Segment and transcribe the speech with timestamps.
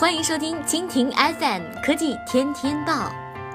[0.00, 3.12] 欢迎收听蜻蜓 FM 科技天天报，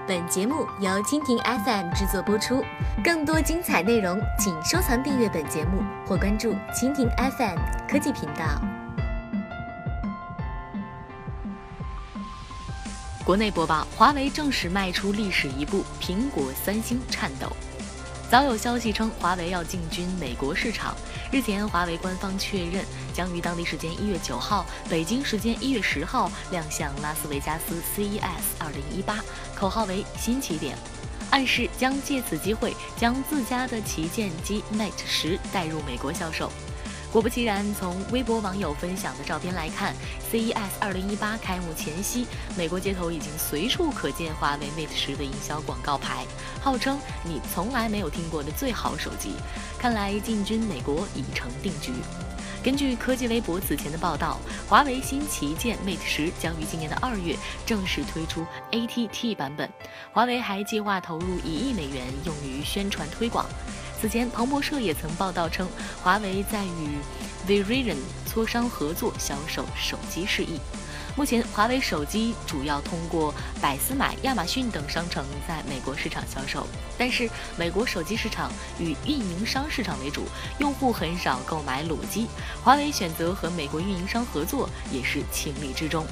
[0.08, 2.64] 本节目由蜻蜓 FM 制作播出。
[3.04, 7.58] 更多精彩内容，请收藏订阅本节目或关注蜻蜓 FM
[7.90, 8.62] 科技频道。
[13.26, 17.52] 国内播报：华为正式迈出历史一步，苹果、三星颤抖。
[18.30, 20.96] 早有消息称，华为要进军美国市场。
[21.32, 22.84] 日前，华为官方确认
[23.14, 28.20] 将于当地时间一月九号、北京时间一月十号亮相拉斯维加斯 CES
[28.60, 29.24] 二零一八，
[29.56, 30.76] 口号为“新起点”，
[31.30, 36.52] 暗示将借此机会将自家的旗舰机 Mate 十带入美国销售。
[37.16, 39.96] 果不其然，从微博网友分享的照片来看
[40.30, 46.26] ，CES 2018开幕前夕，美国街头已经随处可见华为 Mate 十的营销广告牌，
[46.62, 49.32] 号称你从来没有听过的最好手机。
[49.80, 51.94] 看来进军美国已成定局。
[52.62, 59.70] 根据科技微博此前的报道，华为新旗舰 Mate 十将于今年的二月正式推出 ATT 版本，
[60.12, 63.46] 华为还计划投入一亿美元用于宣传推广。
[64.00, 65.68] 此前，彭博社也曾报道称，
[66.04, 67.00] 华为在与
[67.48, 70.60] Verizon 磋商合作销售手机事宜。
[71.16, 80.24] 目前，华为手机主要通过百思买、亚马逊等商城在美国市场销售，但是美国手机市场与运营商市场为主，
[80.60, 82.28] 用户很少购买裸机。
[82.62, 86.06] 华为选择和美国运营商合作也是情理之中。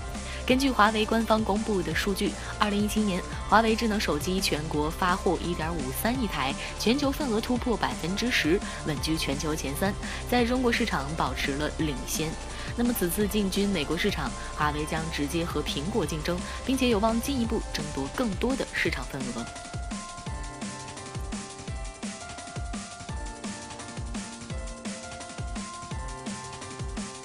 [0.45, 9.93] 根据华为官方公布的数据，二零一七年华为智能手机全国发货一点五三亿台，全球份额突破百分之十，稳居全球前三，
[10.29, 12.29] 在中国市场保持了领先。
[12.75, 19.72] 那么此次进军美国市场，华为将直接和苹果竞争，并且有望进一步争夺更多的市场份额。